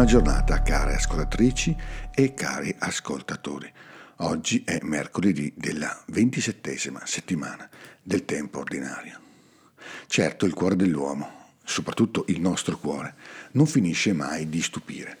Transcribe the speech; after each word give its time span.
Buona 0.00 0.14
giornata 0.14 0.62
care 0.62 0.94
ascoltatrici 0.94 1.76
e 2.14 2.32
cari 2.32 2.74
ascoltatori. 2.78 3.70
Oggi 4.20 4.62
è 4.64 4.78
mercoledì 4.80 5.52
della 5.54 5.94
ventisettesima 6.06 7.02
settimana 7.04 7.68
del 8.02 8.24
tempo 8.24 8.60
ordinario. 8.60 9.20
Certo 10.06 10.46
il 10.46 10.54
cuore 10.54 10.74
dell'uomo, 10.74 11.48
soprattutto 11.64 12.24
il 12.28 12.40
nostro 12.40 12.78
cuore, 12.78 13.14
non 13.52 13.66
finisce 13.66 14.14
mai 14.14 14.48
di 14.48 14.62
stupire. 14.62 15.18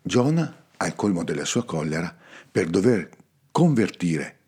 Giona, 0.00 0.64
al 0.78 0.94
colmo 0.94 1.22
della 1.22 1.44
sua 1.44 1.66
collera, 1.66 2.16
per 2.50 2.68
dover 2.68 3.10
convertire 3.52 4.38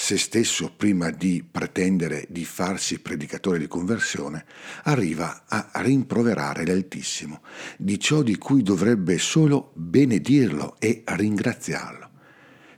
se 0.00 0.16
stesso 0.16 0.72
prima 0.74 1.10
di 1.10 1.42
pretendere 1.42 2.24
di 2.30 2.44
farsi 2.44 3.00
predicatore 3.00 3.58
di 3.58 3.66
conversione, 3.66 4.44
arriva 4.84 5.42
a 5.48 5.70
rimproverare 5.82 6.64
l'Altissimo 6.64 7.42
di 7.76 7.98
ciò 7.98 8.22
di 8.22 8.38
cui 8.38 8.62
dovrebbe 8.62 9.18
solo 9.18 9.72
benedirlo 9.74 10.76
e 10.78 11.02
ringraziarlo, 11.04 12.10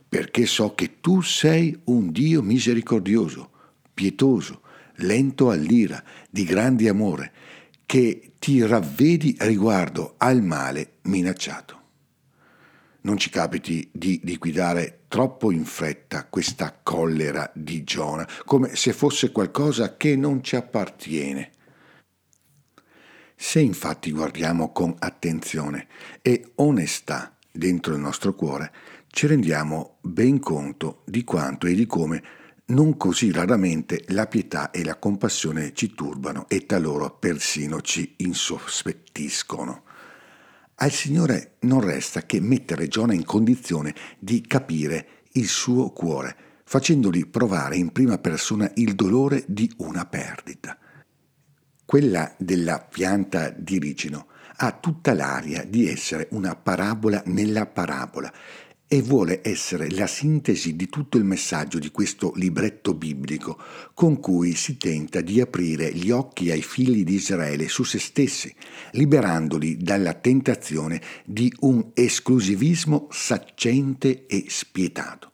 perché 0.09 0.46
so 0.46 0.74
che 0.74 0.98
tu 1.01 1.20
sei 1.20 1.79
un 1.84 2.10
Dio 2.10 2.41
misericordioso, 2.41 3.51
pietoso, 3.93 4.62
lento 4.96 5.51
all'ira, 5.51 6.02
di 6.30 6.45
grande 6.45 6.88
amore, 6.88 7.32
che 7.84 8.32
ti 8.38 8.65
ravvedi 8.65 9.37
riguardo 9.41 10.15
al 10.16 10.43
male 10.43 10.95
minacciato. 11.02 11.80
Non 13.02 13.18
ci 13.18 13.29
capiti 13.29 13.91
di 13.93 14.21
liquidare 14.24 14.99
troppo 15.11 15.51
in 15.51 15.65
fretta 15.65 16.27
questa 16.27 16.79
collera 16.80 17.51
di 17.53 17.83
Giona, 17.83 18.25
come 18.45 18.77
se 18.77 18.93
fosse 18.93 19.33
qualcosa 19.33 19.97
che 19.97 20.15
non 20.15 20.41
ci 20.41 20.55
appartiene. 20.55 21.51
Se 23.35 23.59
infatti 23.59 24.13
guardiamo 24.13 24.71
con 24.71 24.95
attenzione 24.97 25.88
e 26.23 26.53
onestà 26.57 27.37
dentro 27.51 27.95
il 27.95 27.99
nostro 27.99 28.37
cuore, 28.37 28.73
ci 29.09 29.27
rendiamo 29.27 29.97
ben 30.01 30.38
conto 30.38 31.03
di 31.07 31.25
quanto 31.25 31.66
e 31.66 31.75
di 31.75 31.87
come 31.87 32.23
non 32.66 32.97
così 32.97 33.33
raramente 33.33 34.05
la 34.11 34.29
pietà 34.29 34.71
e 34.71 34.85
la 34.85 34.95
compassione 34.95 35.75
ci 35.75 35.93
turbano 35.93 36.47
e 36.49 36.66
talora 36.66 37.11
persino 37.11 37.81
ci 37.81 38.15
insospettiscono. 38.19 39.83
Al 40.82 40.92
Signore 40.92 41.56
non 41.60 41.82
resta 41.82 42.23
che 42.23 42.40
mettere 42.40 42.88
Giona 42.88 43.12
in 43.12 43.26
condizione 43.26 43.95
di 44.18 44.40
capire 44.40 45.24
il 45.32 45.46
suo 45.46 45.90
cuore, 45.90 46.34
facendogli 46.64 47.26
provare 47.26 47.76
in 47.76 47.92
prima 47.92 48.16
persona 48.16 48.70
il 48.76 48.95
dolore 48.95 49.45
di 49.46 49.70
una 49.78 50.06
perdita. 50.06 50.78
Quella 51.84 52.34
della 52.38 52.78
pianta 52.78 53.51
di 53.51 53.78
ricino 53.78 54.28
ha 54.56 54.73
tutta 54.73 55.12
l'aria 55.12 55.64
di 55.64 55.86
essere 55.86 56.28
una 56.30 56.56
parabola 56.56 57.23
nella 57.26 57.66
parabola 57.66 58.32
e 58.93 59.02
vuole 59.02 59.41
essere 59.45 59.88
la 59.93 60.09
sintesi 60.09 60.74
di 60.74 60.88
tutto 60.88 61.16
il 61.16 61.23
messaggio 61.23 61.79
di 61.79 61.93
questo 61.93 62.33
libretto 62.35 62.93
biblico 62.93 63.57
con 63.95 64.19
cui 64.19 64.56
si 64.56 64.78
tenta 64.78 65.21
di 65.21 65.41
aprire 65.41 65.94
gli 65.94 66.10
occhi 66.10 66.50
ai 66.50 66.60
figli 66.60 67.05
di 67.05 67.15
Israele 67.15 67.69
su 67.69 67.84
se 67.84 68.00
stessi, 68.00 68.53
liberandoli 68.94 69.77
dalla 69.77 70.15
tentazione 70.15 71.00
di 71.25 71.55
un 71.60 71.91
esclusivismo 71.94 73.06
saccente 73.12 74.26
e 74.26 74.47
spietato. 74.48 75.31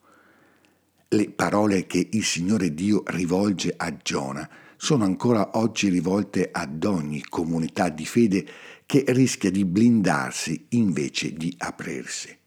Le 1.09 1.31
parole 1.31 1.87
che 1.87 2.11
il 2.13 2.25
Signore 2.25 2.75
Dio 2.75 3.05
rivolge 3.07 3.73
a 3.75 3.97
Giona 3.97 4.47
sono 4.77 5.05
ancora 5.05 5.53
oggi 5.55 5.89
rivolte 5.89 6.51
ad 6.53 6.85
ogni 6.85 7.25
comunità 7.27 7.89
di 7.89 8.05
fede 8.05 8.47
che 8.85 9.03
rischia 9.07 9.51
di 9.51 9.65
blindarsi 9.65 10.67
invece 10.73 11.33
di 11.33 11.55
aprirsi 11.57 12.45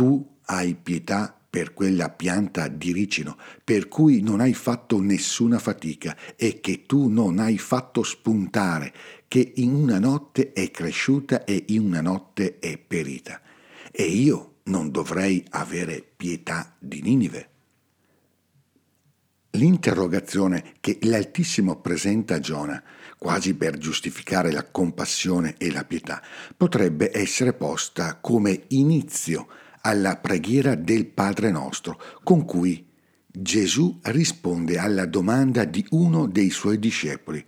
tu 0.00 0.26
hai 0.46 0.76
pietà 0.76 1.38
per 1.50 1.74
quella 1.74 2.08
pianta 2.08 2.68
di 2.68 2.90
ricino, 2.90 3.36
per 3.62 3.86
cui 3.86 4.22
non 4.22 4.40
hai 4.40 4.54
fatto 4.54 4.98
nessuna 4.98 5.58
fatica 5.58 6.16
e 6.36 6.58
che 6.60 6.86
tu 6.86 7.08
non 7.08 7.38
hai 7.38 7.58
fatto 7.58 8.02
spuntare, 8.02 8.94
che 9.28 9.52
in 9.56 9.74
una 9.74 9.98
notte 9.98 10.54
è 10.54 10.70
cresciuta 10.70 11.44
e 11.44 11.64
in 11.68 11.82
una 11.82 12.00
notte 12.00 12.58
è 12.60 12.78
perita. 12.78 13.42
E 13.90 14.04
io 14.04 14.60
non 14.64 14.90
dovrei 14.90 15.44
avere 15.50 16.02
pietà 16.16 16.74
di 16.78 17.02
Ninive. 17.02 17.48
L'interrogazione 19.50 20.76
che 20.80 20.96
l'Altissimo 21.02 21.78
presenta 21.82 22.36
a 22.36 22.40
Giona, 22.40 22.82
quasi 23.18 23.52
per 23.52 23.76
giustificare 23.76 24.50
la 24.50 24.64
compassione 24.64 25.56
e 25.58 25.70
la 25.70 25.84
pietà, 25.84 26.22
potrebbe 26.56 27.10
essere 27.12 27.52
posta 27.52 28.14
come 28.14 28.62
inizio 28.68 29.46
alla 29.82 30.16
preghiera 30.16 30.74
del 30.74 31.06
Padre 31.06 31.50
nostro, 31.50 32.00
con 32.22 32.44
cui 32.44 32.86
Gesù 33.26 33.98
risponde 34.02 34.78
alla 34.78 35.06
domanda 35.06 35.64
di 35.64 35.84
uno 35.90 36.26
dei 36.26 36.50
suoi 36.50 36.78
discepoli, 36.78 37.44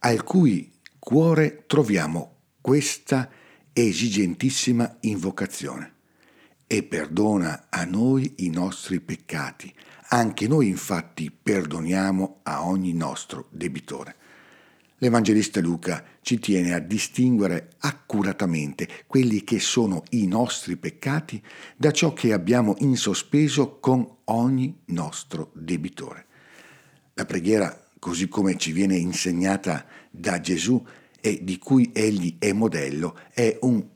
al 0.00 0.22
cui 0.22 0.70
cuore 0.98 1.64
troviamo 1.66 2.36
questa 2.60 3.30
esigentissima 3.72 4.98
invocazione. 5.00 5.92
E 6.66 6.82
perdona 6.82 7.66
a 7.68 7.84
noi 7.84 8.34
i 8.38 8.50
nostri 8.50 9.00
peccati. 9.00 9.72
Anche 10.08 10.46
noi 10.46 10.68
infatti 10.68 11.30
perdoniamo 11.30 12.40
a 12.42 12.66
ogni 12.66 12.92
nostro 12.92 13.48
debitore. 13.50 14.16
L'Evangelista 15.04 15.60
Luca 15.60 16.02
ci 16.22 16.38
tiene 16.38 16.72
a 16.72 16.78
distinguere 16.78 17.72
accuratamente 17.80 18.88
quelli 19.06 19.44
che 19.44 19.60
sono 19.60 20.02
i 20.12 20.26
nostri 20.26 20.78
peccati 20.78 21.42
da 21.76 21.90
ciò 21.90 22.14
che 22.14 22.32
abbiamo 22.32 22.74
in 22.78 22.96
sospeso 22.96 23.80
con 23.80 24.20
ogni 24.24 24.74
nostro 24.86 25.50
debitore. 25.52 26.24
La 27.12 27.26
preghiera, 27.26 27.84
così 27.98 28.28
come 28.28 28.56
ci 28.56 28.72
viene 28.72 28.96
insegnata 28.96 29.84
da 30.10 30.40
Gesù 30.40 30.82
e 31.20 31.40
di 31.42 31.58
cui 31.58 31.90
egli 31.92 32.36
è 32.38 32.52
modello, 32.52 33.14
è 33.34 33.58
un 33.60 33.86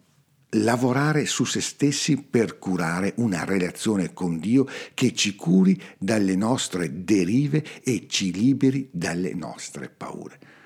lavorare 0.50 1.24
su 1.24 1.46
se 1.46 1.62
stessi 1.62 2.18
per 2.18 2.58
curare 2.58 3.14
una 3.16 3.44
relazione 3.44 4.12
con 4.12 4.38
Dio 4.38 4.66
che 4.92 5.14
ci 5.14 5.34
curi 5.36 5.80
dalle 5.96 6.36
nostre 6.36 7.02
derive 7.02 7.64
e 7.82 8.04
ci 8.08 8.30
liberi 8.30 8.90
dalle 8.92 9.32
nostre 9.32 9.88
paure 9.88 10.56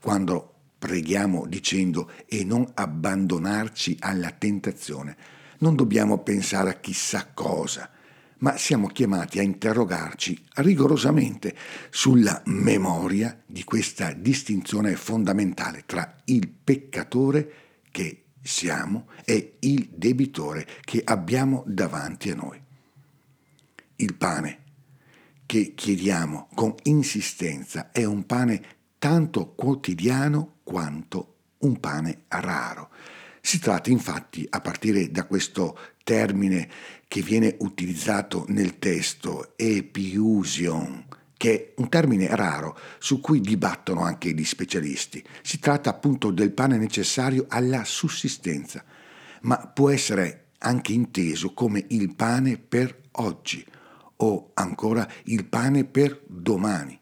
quando 0.00 0.54
preghiamo 0.78 1.46
dicendo 1.46 2.10
e 2.26 2.44
non 2.44 2.70
abbandonarci 2.74 3.96
alla 4.00 4.30
tentazione, 4.30 5.16
non 5.58 5.74
dobbiamo 5.74 6.18
pensare 6.18 6.70
a 6.70 6.80
chissà 6.80 7.30
cosa, 7.32 7.90
ma 8.38 8.56
siamo 8.56 8.88
chiamati 8.88 9.38
a 9.38 9.42
interrogarci 9.42 10.44
rigorosamente 10.56 11.56
sulla 11.90 12.42
memoria 12.46 13.42
di 13.46 13.64
questa 13.64 14.12
distinzione 14.12 14.94
fondamentale 14.96 15.84
tra 15.86 16.16
il 16.26 16.48
peccatore 16.48 17.52
che 17.90 18.24
siamo 18.42 19.08
e 19.24 19.56
il 19.60 19.88
debitore 19.92 20.66
che 20.82 21.00
abbiamo 21.02 21.64
davanti 21.66 22.30
a 22.30 22.34
noi. 22.34 22.60
Il 23.96 24.14
pane 24.14 24.64
che 25.46 25.72
chiediamo 25.74 26.48
con 26.54 26.74
insistenza 26.82 27.90
è 27.92 28.04
un 28.04 28.26
pane 28.26 28.75
tanto 28.98 29.52
quotidiano 29.54 30.58
quanto 30.62 31.34
un 31.58 31.78
pane 31.80 32.24
raro. 32.28 32.90
Si 33.40 33.58
tratta 33.58 33.90
infatti, 33.90 34.46
a 34.50 34.60
partire 34.60 35.10
da 35.10 35.24
questo 35.24 35.78
termine 36.02 36.68
che 37.08 37.22
viene 37.22 37.56
utilizzato 37.60 38.44
nel 38.48 38.78
testo, 38.78 39.52
epiusion, 39.56 41.04
che 41.36 41.54
è 41.54 41.72
un 41.76 41.88
termine 41.88 42.34
raro 42.34 42.76
su 42.98 43.20
cui 43.20 43.40
dibattono 43.40 44.02
anche 44.02 44.32
gli 44.32 44.44
specialisti. 44.44 45.22
Si 45.42 45.58
tratta 45.58 45.90
appunto 45.90 46.30
del 46.30 46.52
pane 46.52 46.76
necessario 46.78 47.46
alla 47.48 47.84
sussistenza, 47.84 48.84
ma 49.42 49.58
può 49.58 49.90
essere 49.90 50.46
anche 50.58 50.92
inteso 50.92 51.52
come 51.52 51.84
il 51.88 52.14
pane 52.14 52.58
per 52.58 53.02
oggi 53.12 53.64
o 54.16 54.50
ancora 54.54 55.06
il 55.24 55.44
pane 55.44 55.84
per 55.84 56.22
domani. 56.26 56.98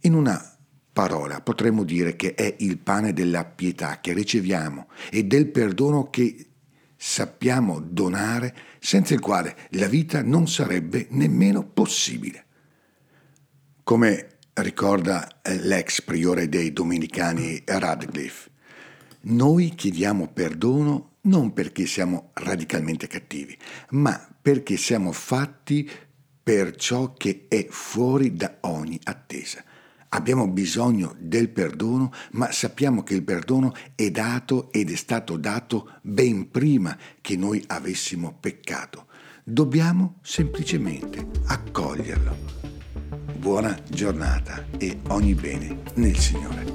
In 0.00 0.14
una 0.14 0.53
parola 0.94 1.40
potremmo 1.40 1.82
dire 1.82 2.14
che 2.14 2.34
è 2.34 2.54
il 2.60 2.78
pane 2.78 3.12
della 3.12 3.44
pietà 3.44 3.98
che 4.00 4.12
riceviamo 4.12 4.86
e 5.10 5.24
del 5.24 5.48
perdono 5.48 6.08
che 6.08 6.46
sappiamo 6.96 7.80
donare, 7.80 8.54
senza 8.78 9.12
il 9.12 9.20
quale 9.20 9.56
la 9.70 9.88
vita 9.88 10.22
non 10.22 10.46
sarebbe 10.48 11.08
nemmeno 11.10 11.66
possibile. 11.66 12.46
Come 13.82 14.36
ricorda 14.54 15.42
eh, 15.42 15.58
l'ex 15.58 16.00
priore 16.00 16.48
dei 16.48 16.72
domenicani 16.72 17.60
Radcliffe, 17.66 18.50
noi 19.22 19.74
chiediamo 19.74 20.28
perdono 20.28 21.16
non 21.22 21.52
perché 21.52 21.86
siamo 21.86 22.30
radicalmente 22.34 23.08
cattivi, 23.08 23.58
ma 23.90 24.28
perché 24.40 24.76
siamo 24.76 25.10
fatti 25.10 25.90
per 26.42 26.76
ciò 26.76 27.14
che 27.14 27.46
è 27.48 27.66
fuori 27.68 28.34
da 28.34 28.58
ogni 28.60 29.00
attesa 29.02 29.64
Abbiamo 30.14 30.46
bisogno 30.46 31.16
del 31.18 31.48
perdono, 31.48 32.12
ma 32.32 32.52
sappiamo 32.52 33.02
che 33.02 33.14
il 33.14 33.24
perdono 33.24 33.74
è 33.96 34.10
dato 34.10 34.70
ed 34.70 34.90
è 34.90 34.94
stato 34.94 35.36
dato 35.36 35.90
ben 36.02 36.50
prima 36.52 36.96
che 37.20 37.36
noi 37.36 37.62
avessimo 37.66 38.36
peccato. 38.38 39.06
Dobbiamo 39.42 40.18
semplicemente 40.22 41.26
accoglierlo. 41.46 42.36
Buona 43.36 43.76
giornata 43.90 44.64
e 44.78 45.00
ogni 45.08 45.34
bene 45.34 45.82
nel 45.94 46.16
Signore. 46.16 46.73